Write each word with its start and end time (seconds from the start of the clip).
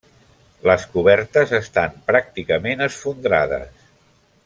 Les 0.67 0.85
cobertes 0.95 1.53
estan 1.59 1.99
pràcticament 2.09 2.83
esfondrades. 2.91 3.87